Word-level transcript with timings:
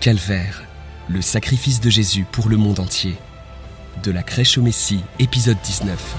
Calvaire, 0.00 0.62
le 1.10 1.20
sacrifice 1.20 1.78
de 1.82 1.90
Jésus 1.90 2.24
pour 2.24 2.48
le 2.48 2.56
monde 2.56 2.80
entier. 2.80 3.16
De 4.02 4.10
la 4.10 4.22
crèche 4.22 4.56
au 4.56 4.62
Messie, 4.62 5.00
épisode 5.18 5.58
19. 5.62 6.16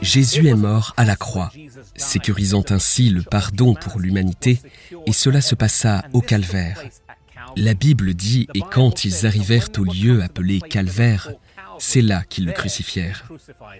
Jésus 0.00 0.48
est 0.48 0.54
mort 0.54 0.94
à 0.96 1.04
la 1.04 1.14
croix, 1.14 1.52
sécurisant 1.94 2.64
ainsi 2.70 3.10
le 3.10 3.20
pardon 3.20 3.74
pour 3.74 4.00
l'humanité, 4.00 4.62
et 5.04 5.12
cela 5.12 5.42
se 5.42 5.54
passa 5.54 6.06
au 6.14 6.22
calvaire. 6.22 6.82
La 7.54 7.74
Bible 7.74 8.14
dit, 8.14 8.48
et 8.54 8.62
quand 8.62 9.04
ils 9.04 9.26
arrivèrent 9.26 9.68
au 9.76 9.84
lieu 9.84 10.22
appelé 10.22 10.58
calvaire, 10.58 11.32
c'est 11.78 12.02
là 12.02 12.22
qu'ils 12.28 12.46
le 12.46 12.52
crucifièrent. 12.52 13.28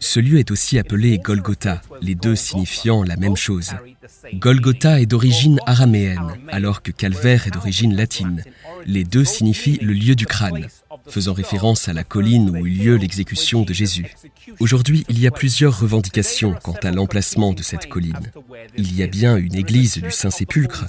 Ce 0.01 0.20
lieu 0.20 0.38
est 0.38 0.51
aussi 0.51 0.79
appelé 0.79 1.19
Golgotha, 1.19 1.83
les 2.01 2.15
deux 2.15 2.37
signifiant 2.37 3.02
la 3.02 3.16
même 3.16 3.37
chose. 3.37 3.73
Golgotha 4.34 5.01
est 5.01 5.07
d'origine 5.07 5.61
araméenne, 5.66 6.38
alors 6.48 6.83
que 6.83 6.93
calvaire 6.93 7.47
est 7.47 7.51
d'origine 7.51 7.95
latine. 7.97 8.45
Les 8.87 9.05
deux 9.05 9.24
signifient 9.24 9.79
le 9.83 9.93
lieu 9.93 10.15
du 10.15 10.27
crâne 10.27 10.69
faisant 11.11 11.33
référence 11.33 11.88
à 11.88 11.93
la 11.93 12.05
colline 12.05 12.51
où 12.51 12.66
eut 12.66 12.71
lieu 12.71 12.97
l'exécution 12.97 13.62
de 13.62 13.73
Jésus. 13.73 14.15
Aujourd'hui, 14.60 15.05
il 15.09 15.19
y 15.19 15.27
a 15.27 15.30
plusieurs 15.30 15.79
revendications 15.79 16.55
quant 16.62 16.77
à 16.83 16.91
l'emplacement 16.91 17.52
de 17.52 17.62
cette 17.62 17.88
colline. 17.88 18.33
Il 18.77 18.95
y 18.95 19.02
a 19.02 19.07
bien 19.07 19.37
une 19.37 19.55
église 19.55 19.99
du 19.99 20.10
Saint-Sépulcre, 20.10 20.87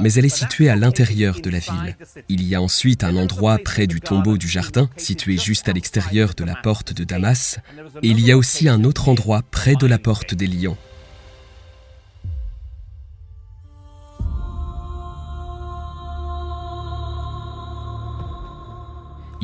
mais 0.00 0.12
elle 0.14 0.24
est 0.24 0.36
située 0.36 0.68
à 0.68 0.76
l'intérieur 0.76 1.40
de 1.40 1.50
la 1.50 1.58
ville. 1.58 1.96
Il 2.28 2.42
y 2.42 2.54
a 2.54 2.62
ensuite 2.62 3.04
un 3.04 3.16
endroit 3.16 3.58
près 3.58 3.86
du 3.86 4.00
tombeau 4.00 4.38
du 4.38 4.48
jardin, 4.48 4.88
situé 4.96 5.36
juste 5.36 5.68
à 5.68 5.72
l'extérieur 5.72 6.34
de 6.34 6.44
la 6.44 6.54
porte 6.54 6.92
de 6.92 7.04
Damas, 7.04 7.58
et 8.02 8.08
il 8.08 8.20
y 8.20 8.32
a 8.32 8.36
aussi 8.36 8.68
un 8.68 8.84
autre 8.84 9.08
endroit 9.08 9.42
près 9.50 9.74
de 9.74 9.86
la 9.86 9.98
porte 9.98 10.34
des 10.34 10.46
Lions. 10.46 10.76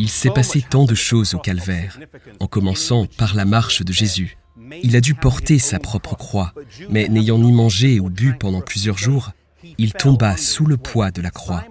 Il 0.01 0.09
s'est 0.09 0.31
passé 0.31 0.63
tant 0.63 0.85
de 0.85 0.95
choses 0.95 1.35
au 1.35 1.39
calvaire, 1.39 1.99
en 2.39 2.47
commençant 2.47 3.07
par 3.07 3.35
la 3.35 3.45
marche 3.45 3.83
de 3.83 3.93
Jésus. 3.93 4.39
Il 4.85 4.95
a 4.95 5.01
dû 5.01 5.15
porter 5.15 5.59
sa 5.59 5.81
propre 5.81 6.15
croix, 6.15 6.53
mais 6.89 7.09
n'ayant 7.09 7.39
ni 7.39 7.51
mangé 7.51 7.99
ou 7.99 8.09
bu 8.09 8.37
pendant 8.39 8.61
plusieurs 8.61 8.99
jours, 8.99 9.33
il 9.79 9.93
tomba 9.93 10.37
sous 10.37 10.67
le 10.67 10.77
poids 10.77 11.11
de 11.11 11.23
la 11.23 11.31
croix. 11.31 11.65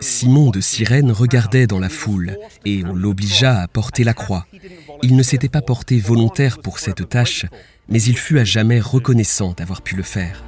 Simon 0.00 0.50
de 0.50 0.60
Cyrène 0.60 1.12
regardait 1.12 1.66
dans 1.66 1.80
la 1.80 1.88
foule 1.88 2.36
et 2.64 2.84
on 2.84 2.94
l'obligea 2.94 3.60
à 3.60 3.68
porter 3.68 4.04
la 4.04 4.14
croix. 4.14 4.46
Il 5.02 5.16
ne 5.16 5.22
s'était 5.22 5.48
pas 5.48 5.62
porté 5.62 5.98
volontaire 5.98 6.58
pour 6.58 6.78
cette 6.78 7.08
tâche, 7.08 7.46
mais 7.88 8.02
il 8.02 8.16
fut 8.16 8.38
à 8.38 8.44
jamais 8.44 8.80
reconnaissant 8.80 9.52
d'avoir 9.52 9.82
pu 9.82 9.96
le 9.96 10.02
faire. 10.02 10.44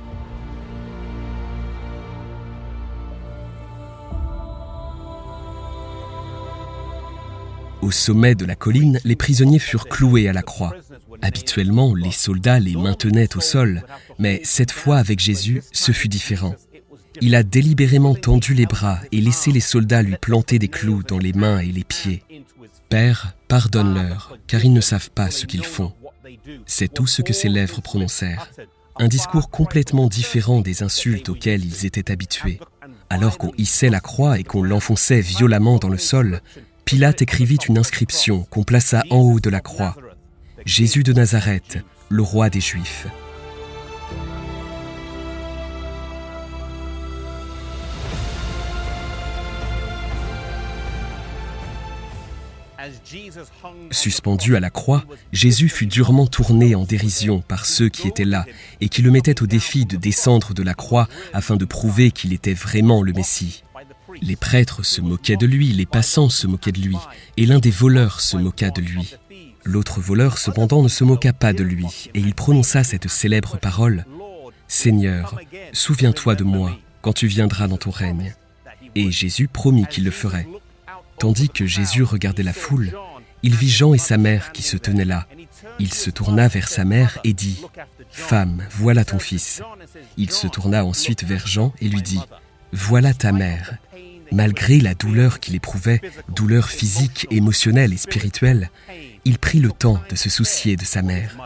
Au 7.85 7.91
sommet 7.91 8.35
de 8.35 8.47
la 8.47 8.55
colline, 8.55 8.99
les 9.05 9.15
prisonniers 9.15 9.59
furent 9.59 9.89
cloués 9.89 10.27
à 10.27 10.33
la 10.33 10.41
croix. 10.41 10.75
Habituellement, 11.21 11.95
les 11.95 12.13
soldats 12.13 12.59
les 12.59 12.77
maintenaient 12.77 13.37
au 13.37 13.41
sol, 13.41 13.83
mais 14.19 14.41
cette 14.43 14.73
fois 14.73 14.97
avec 14.97 15.21
Jésus, 15.21 15.63
ce 15.71 15.93
fut 15.93 16.09
différent. 16.09 16.55
Il 17.21 17.35
a 17.35 17.43
délibérément 17.43 18.15
tendu 18.15 18.55
les 18.55 18.67
bras 18.67 18.99
et 19.13 19.21
laissé 19.21 19.53
les 19.53 19.61
soldats 19.61 20.03
lui 20.03 20.17
planter 20.21 20.59
des 20.59 20.69
clous 20.69 21.03
dans 21.03 21.19
les 21.19 21.33
mains 21.33 21.61
et 21.61 21.73
les 21.73 21.85
pieds. 21.85 22.23
Père, 22.89 23.35
pardonne-leur, 23.49 24.37
car 24.47 24.65
ils 24.65 24.73
ne 24.73 24.81
savent 24.81 25.11
pas 25.11 25.31
ce 25.31 25.47
qu'ils 25.47 25.65
font. 25.65 25.93
C'est 26.67 26.93
tout 26.93 27.07
ce 27.07 27.23
que 27.23 27.33
ses 27.33 27.49
lèvres 27.49 27.81
prononcèrent. 27.81 28.51
Un 28.97 29.09
discours 29.09 29.51
complètement 29.51 30.07
différent 30.07 30.61
des 30.61 30.83
insultes 30.83 31.29
auxquelles 31.29 31.65
ils 31.65 31.87
étaient 31.87 32.13
habitués. 32.13 32.61
Alors 33.11 33.39
qu'on 33.39 33.53
hissait 33.59 33.91
la 33.91 34.01
croix 34.01 34.39
et 34.39 34.45
qu'on 34.45 34.63
l'enfonçait 34.63 35.21
violemment 35.21 35.79
dans 35.79 35.89
le 35.89 35.99
sol, 35.99 36.41
Pilate 36.85 37.23
écrivit 37.23 37.59
une 37.69 37.79
inscription 37.79 38.43
qu'on 38.51 38.63
plaça 38.63 39.03
en 39.11 39.19
haut 39.19 39.41
de 39.41 39.51
la 39.51 39.61
croix. 39.61 39.97
Jésus 40.65 41.03
de 41.03 41.13
Nazareth, 41.13 41.79
le 42.09 42.23
roi 42.23 42.51
des 42.51 42.61
Juifs. 42.61 43.07
Suspendu 53.91 54.57
à 54.57 54.61
la 54.61 54.71
croix, 54.71 55.05
Jésus 55.33 55.69
fut 55.69 55.87
durement 55.87 56.27
tourné 56.27 56.75
en 56.75 56.85
dérision 56.85 57.41
par 57.41 57.67
ceux 57.67 57.89
qui 57.89 58.09
étaient 58.09 58.25
là 58.25 58.47
et 58.81 58.89
qui 58.89 59.03
le 59.03 59.11
mettaient 59.11 59.43
au 59.43 59.47
défi 59.47 59.87
de 59.87 59.97
descendre 59.97 60.55
de 60.55 60.63
la 60.63 60.75
croix 60.75 61.09
afin 61.33 61.57
de 61.57 61.65
prouver 61.65 62.11
qu'il 62.11 62.33
était 62.33 62.55
vraiment 62.55 63.03
le 63.03 63.13
Messie. 63.13 63.63
Les 64.23 64.37
prêtres 64.37 64.85
se 64.85 65.01
moquaient 65.01 65.37
de 65.37 65.47
lui, 65.47 65.69
les 65.69 65.87
passants 65.87 66.29
se 66.29 66.47
moquaient 66.47 66.73
de 66.73 66.81
lui, 66.81 66.97
et 67.37 67.47
l'un 67.47 67.59
des 67.59 67.71
voleurs 67.71 68.21
se 68.21 68.37
moqua 68.37 68.71
de 68.71 68.81
lui. 68.81 69.17
L'autre 69.65 70.01
voleur 70.01 70.39
cependant 70.39 70.83
ne 70.83 70.89
se 70.89 71.05
moqua 71.05 71.33
pas 71.33 71.53
de 71.53 71.65
lui, 71.65 71.87
et 72.15 72.21
il 72.21 72.35
prononça 72.35 72.85
cette 72.85 73.09
célèbre 73.09 73.59
parole 73.59 74.05
Seigneur, 74.69 75.39
souviens-toi 75.73 76.35
de 76.35 76.45
moi 76.45 76.79
quand 77.03 77.13
tu 77.13 77.27
viendras 77.27 77.69
dans 77.69 77.77
ton 77.77 77.91
règne. 77.91 78.35
Et 78.95 79.11
Jésus 79.11 79.49
promit 79.49 79.87
qu'il 79.87 80.05
le 80.05 80.11
ferait. 80.11 80.47
Tandis 81.19 81.49
que 81.49 81.67
Jésus 81.67 82.03
regardait 82.03 82.43
la 82.43 82.53
foule, 82.53 82.93
il 83.43 83.55
vit 83.55 83.69
Jean 83.69 83.95
et 83.95 83.99
sa 83.99 84.17
mère 84.17 84.53
qui 84.53 84.63
se 84.63 84.77
tenaient 84.77 85.05
là. 85.05 85.27
Il 85.79 85.93
se 85.93 86.11
tourna 86.11 86.49
vers 86.49 86.69
sa 86.69 86.85
mère 86.85 87.19
et 87.25 87.33
dit 87.33 87.61
Femme, 88.11 88.63
voilà 88.71 89.05
ton 89.05 89.19
fils. 89.19 89.63
Il 90.17 90.31
se 90.31 90.47
tourna 90.47 90.85
ensuite 90.85 91.25
vers 91.25 91.47
Jean 91.47 91.73
et 91.81 91.89
lui 91.89 92.03
dit 92.03 92.21
Voilà 92.73 93.13
ta 93.13 93.33
mère. 93.33 93.77
Malgré 94.33 94.81
la 94.81 94.95
douleur 94.95 95.41
qu'il 95.41 95.55
éprouvait, 95.55 96.01
douleur 96.29 96.69
physique, 96.69 97.27
émotionnelle 97.31 97.93
et 97.93 97.99
spirituelle, 97.99 98.71
il 99.25 99.39
prit 99.39 99.61
le 99.61 99.71
temps 99.71 100.01
de 100.09 100.17
se 100.17 100.31
soucier 100.31 100.77
de 100.77 100.85
sa 100.85 101.03
mère. 101.03 101.37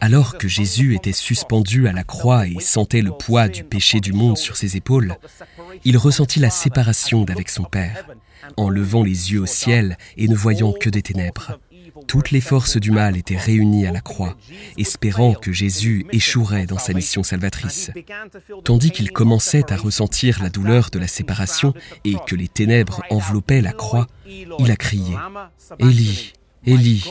Alors 0.00 0.36
que 0.38 0.48
Jésus 0.48 0.94
était 0.94 1.12
suspendu 1.12 1.88
à 1.88 1.92
la 1.92 2.04
croix 2.04 2.46
et 2.46 2.60
sentait 2.60 3.02
le 3.02 3.12
poids 3.12 3.48
du 3.48 3.64
péché 3.64 4.00
du 4.00 4.12
monde 4.12 4.36
sur 4.36 4.56
ses 4.56 4.76
épaules, 4.76 5.16
il 5.84 5.96
ressentit 5.96 6.40
la 6.40 6.50
séparation 6.50 7.24
d'avec 7.24 7.48
son 7.48 7.64
Père, 7.64 8.06
en 8.56 8.68
levant 8.68 9.02
les 9.02 9.32
yeux 9.32 9.40
au 9.40 9.46
ciel 9.46 9.96
et 10.16 10.28
ne 10.28 10.34
voyant 10.34 10.72
que 10.72 10.90
des 10.90 11.02
ténèbres. 11.02 11.58
Toutes 12.06 12.30
les 12.30 12.40
forces 12.40 12.76
du 12.76 12.90
mal 12.90 13.16
étaient 13.16 13.36
réunies 13.36 13.86
à 13.86 13.92
la 13.92 14.00
croix, 14.00 14.36
espérant 14.76 15.34
que 15.34 15.52
Jésus 15.52 16.06
échouerait 16.12 16.66
dans 16.66 16.78
sa 16.78 16.92
mission 16.92 17.22
salvatrice. 17.22 17.90
Tandis 18.64 18.90
qu'il 18.90 19.10
commençait 19.12 19.72
à 19.72 19.76
ressentir 19.76 20.42
la 20.42 20.50
douleur 20.50 20.90
de 20.90 20.98
la 20.98 21.06
séparation 21.06 21.72
et 22.04 22.16
que 22.26 22.34
les 22.34 22.48
ténèbres 22.48 23.02
enveloppaient 23.10 23.62
la 23.62 23.72
croix, 23.72 24.06
il 24.26 24.70
a 24.70 24.76
crié 24.76 25.16
Élie, 25.78 26.32
Élie, 26.66 27.04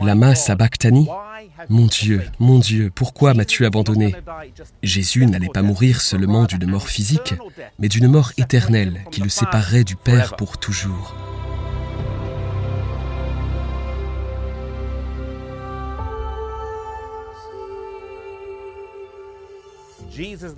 lama 0.00 0.34
sabachthani 0.34 1.08
Mon 1.68 1.86
Dieu, 1.86 2.22
mon 2.38 2.58
Dieu, 2.58 2.90
pourquoi 2.94 3.34
m'as-tu 3.34 3.66
abandonné? 3.66 4.14
Jésus 4.82 5.26
n'allait 5.26 5.48
pas 5.52 5.62
mourir 5.62 6.00
seulement 6.00 6.44
d'une 6.44 6.66
mort 6.66 6.88
physique, 6.88 7.34
mais 7.78 7.88
d'une 7.88 8.08
mort 8.08 8.32
éternelle 8.38 9.04
qui 9.10 9.20
le 9.20 9.28
séparerait 9.28 9.84
du 9.84 9.96
Père 9.96 10.36
pour 10.36 10.58
toujours. 10.58 11.14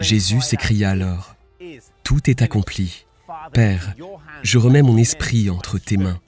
Jésus 0.00 0.40
s'écria 0.40 0.90
alors, 0.90 1.34
Tout 2.02 2.30
est 2.30 2.42
accompli. 2.42 3.06
Père, 3.52 3.94
je 4.42 4.58
remets 4.58 4.82
mon 4.82 4.96
esprit 4.96 5.50
entre 5.50 5.78
tes 5.78 5.96
mains. 5.96 6.20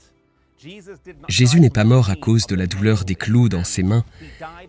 Jésus 1.28 1.60
n'est 1.60 1.70
pas 1.70 1.84
mort 1.84 2.10
à 2.10 2.16
cause 2.16 2.46
de 2.46 2.56
la 2.56 2.66
douleur 2.66 3.04
des 3.04 3.14
clous 3.14 3.48
dans 3.48 3.64
ses 3.64 3.82
mains, 3.82 4.04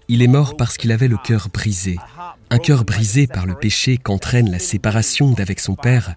il 0.08 0.22
est 0.22 0.28
mort 0.28 0.56
parce 0.56 0.78
qu'il 0.78 0.92
avait 0.92 1.08
le 1.08 1.18
cœur 1.18 1.50
brisé, 1.52 1.98
un 2.50 2.60
cœur 2.60 2.86
brisé 2.86 3.28
par 3.28 3.46
le 3.46 3.56
péché 3.56 3.98
qu'entraîne 3.98 4.52
la 4.52 4.60
séparation 4.60 5.32
d'avec 5.32 5.60
son 5.60 5.76
Père, 5.76 6.16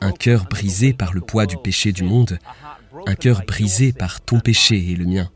un 0.00 0.12
cœur 0.12 0.44
brisé 0.44 0.92
par 0.92 1.12
le 1.12 1.20
poids 1.20 1.46
du 1.46 1.56
péché 1.56 1.92
du 1.92 2.02
monde, 2.02 2.38
un 3.06 3.14
cœur 3.14 3.42
brisé 3.46 3.92
par 3.92 4.20
ton 4.20 4.40
péché 4.40 4.90
et 4.90 4.96
le 4.96 5.04
mien. 5.04 5.30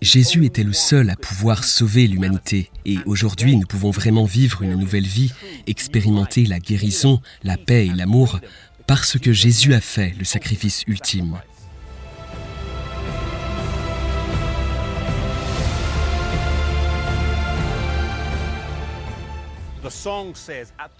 Jésus 0.00 0.44
était 0.44 0.62
le 0.62 0.72
seul 0.72 1.10
à 1.10 1.16
pouvoir 1.16 1.64
sauver 1.64 2.06
l'humanité. 2.06 2.70
Et 2.84 2.98
aujourd'hui 3.06 3.56
nous 3.56 3.66
pouvons 3.66 3.90
vraiment 3.90 4.24
vivre 4.24 4.62
une 4.62 4.76
nouvelle 4.76 5.06
vie, 5.06 5.32
expérimenter 5.66 6.44
la 6.46 6.60
guérison, 6.60 7.20
la 7.42 7.56
paix 7.56 7.86
et 7.86 7.94
l'amour 7.94 8.40
parce 8.86 9.18
que 9.18 9.32
Jésus 9.32 9.74
a 9.74 9.80
fait 9.80 10.14
le 10.18 10.24
sacrifice 10.24 10.82
ultime. 10.86 11.38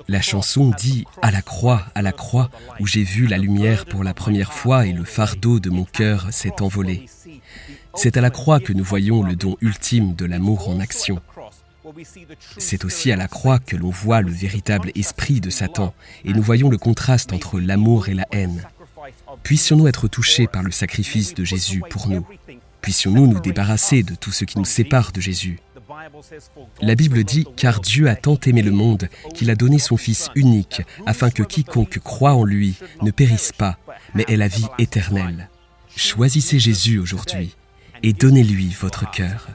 La 0.09 0.21
chanson 0.21 0.71
dit⁇ 0.77 1.05
À 1.23 1.31
la 1.31 1.43
croix, 1.43 1.87
à 1.95 2.03
la 2.03 2.13
croix, 2.13 2.51
où 2.81 2.87
j'ai 2.87 3.03
vu 3.03 3.27
la 3.27 3.39
lumière 3.39 3.87
pour 3.87 4.05
la 4.05 4.15
première 4.15 4.53
fois 4.53 4.87
et 4.87 4.93
le 4.93 5.05
fardeau 5.05 5.61
de 5.61 5.71
mon 5.71 5.85
cœur 5.85 6.27
s'est 6.31 6.61
envolé. 6.61 7.07
C'est 7.95 8.17
à 8.17 8.21
la 8.21 8.31
croix 8.31 8.61
que 8.61 8.73
nous 8.73 8.85
voyons 8.85 9.23
le 9.23 9.37
don 9.37 9.57
ultime 9.61 10.15
de 10.15 10.25
l'amour 10.25 10.69
en 10.69 10.81
action. 10.81 11.21
C'est 12.59 12.85
aussi 12.85 13.13
à 13.13 13.17
la 13.17 13.29
croix 13.29 13.59
que 13.59 13.77
l'on 13.77 13.91
voit 13.91 14.23
le 14.23 14.31
véritable 14.31 14.93
esprit 14.95 15.41
de 15.41 15.51
Satan 15.51 15.95
et 16.25 16.33
nous 16.33 16.43
voyons 16.43 16.71
le 16.71 16.79
contraste 16.79 17.33
entre 17.33 17.61
l'amour 17.61 18.09
et 18.09 18.15
la 18.15 18.27
haine. 18.33 18.63
Puissions-nous 19.43 19.89
être 19.89 20.09
touchés 20.09 20.47
par 20.47 20.63
le 20.63 20.71
sacrifice 20.71 21.35
de 21.35 21.45
Jésus 21.45 21.83
pour 21.91 22.09
nous 22.09 22.27
Puissions-nous 22.81 23.27
nous 23.27 23.41
débarrasser 23.41 24.03
de 24.03 24.15
tout 24.15 24.33
ce 24.33 24.45
qui 24.45 24.59
nous 24.59 24.65
sépare 24.65 25.13
de 25.13 25.21
Jésus 25.21 25.59
La 26.81 26.95
Bible 26.95 27.25
dit 27.25 27.47
Car 27.57 27.81
Dieu 27.81 28.09
a 28.09 28.17
tant 28.17 28.39
aimé 28.47 28.63
le 28.63 28.71
monde 28.71 29.09
qu'il 29.35 29.51
a 29.51 29.55
donné 29.55 29.79
son 29.79 29.97
Fils 29.97 30.31
unique 30.35 30.83
afin 31.07 31.31
que 31.31 31.43
quiconque 31.43 31.99
croit 31.99 32.35
en 32.35 32.45
lui 32.45 32.77
ne 33.03 33.11
périsse 33.11 33.53
pas, 33.53 33.79
mais 34.15 34.25
ait 34.29 34.37
la 34.37 34.49
vie 34.49 34.67
éternelle. 34.79 35.49
Choisissez 35.97 36.59
Jésus 36.59 36.99
aujourd'hui 36.99 37.55
et 38.03 38.13
donnez-lui 38.13 38.77
votre 38.81 39.11
cœur. 39.11 39.49